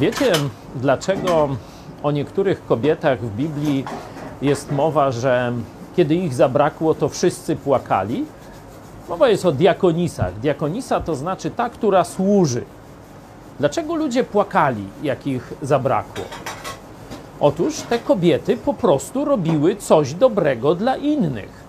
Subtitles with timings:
[0.00, 0.32] Wiecie,
[0.76, 1.48] dlaczego
[2.02, 3.84] o niektórych kobietach w Biblii
[4.42, 5.52] jest mowa, że
[5.96, 8.24] kiedy ich zabrakło, to wszyscy płakali?
[9.08, 10.40] Mowa jest o diakonisach.
[10.40, 12.64] Diakonisa to znaczy ta, która służy.
[13.58, 16.24] Dlaczego ludzie płakali, jak ich zabrakło?
[17.40, 21.64] Otóż te kobiety po prostu robiły coś dobrego dla innych.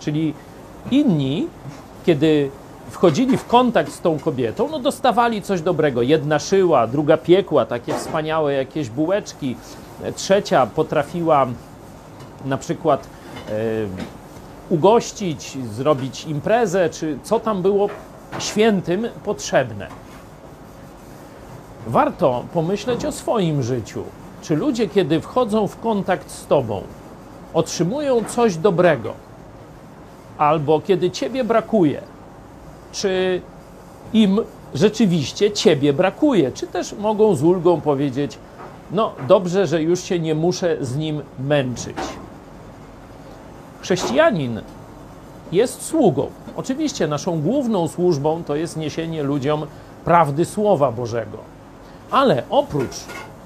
[0.00, 0.34] Czyli
[0.90, 1.48] inni,
[2.06, 2.50] kiedy
[2.90, 6.02] wchodzili w kontakt z tą kobietą, no dostawali coś dobrego.
[6.02, 9.56] Jedna szyła, druga piekła takie wspaniałe jakieś bułeczki,
[10.16, 11.46] trzecia potrafiła
[12.44, 13.08] na przykład
[13.48, 13.52] e,
[14.68, 17.88] ugościć, zrobić imprezę, czy co tam było
[18.38, 19.86] świętym potrzebne.
[21.86, 24.04] Warto pomyśleć o swoim życiu.
[24.42, 26.82] Czy ludzie, kiedy wchodzą w kontakt z Tobą,
[27.54, 29.12] otrzymują coś dobrego,
[30.38, 32.02] albo kiedy Ciebie brakuje,
[32.92, 33.40] czy
[34.12, 34.40] im
[34.74, 38.38] rzeczywiście Ciebie brakuje, czy też mogą z ulgą powiedzieć:
[38.90, 41.96] No, dobrze, że już się nie muszę z nim męczyć.
[43.80, 44.60] Chrześcijanin
[45.52, 46.30] jest sługą.
[46.56, 49.66] Oczywiście naszą główną służbą to jest niesienie ludziom
[50.04, 51.38] prawdy Słowa Bożego.
[52.10, 52.96] Ale oprócz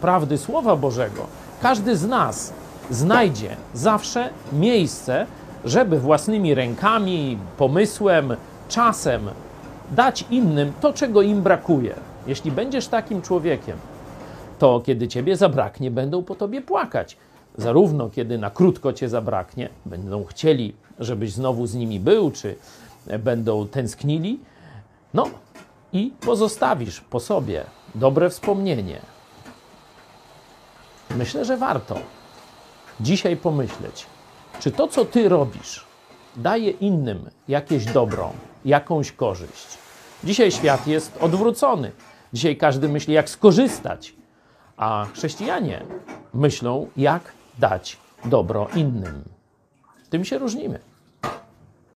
[0.01, 1.27] prawdy Słowa Bożego,
[1.63, 2.53] każdy z nas
[2.91, 5.27] znajdzie zawsze miejsce,
[5.65, 8.37] żeby własnymi rękami, pomysłem,
[8.73, 9.31] czasem
[9.91, 11.95] dać innym to, czego im brakuje.
[12.27, 13.77] Jeśli będziesz takim człowiekiem,
[14.59, 17.17] to kiedy ciebie zabraknie, będą po tobie płakać.
[17.59, 22.57] Zarówno kiedy na krótko cię zabraknie, będą chcieli, żebyś znowu z nimi był, czy
[23.19, 24.41] będą tęsknili,
[25.15, 25.27] no
[25.93, 29.01] i pozostawisz po sobie dobre wspomnienie.
[31.17, 31.99] Myślę, że warto
[33.01, 34.07] dzisiaj pomyśleć,
[34.61, 35.92] czy to, co ty robisz,
[36.37, 38.33] daje innym jakieś dobro,
[38.65, 39.79] jakąś korzyść.
[40.25, 41.93] Dzisiaj świat jest odwrócony.
[42.33, 44.15] Dzisiaj każdy myśli, jak skorzystać,
[44.77, 45.83] a chrześcijanie
[46.35, 49.25] myślą, jak dać dobro innym.
[50.11, 50.92] Tym się różnimy.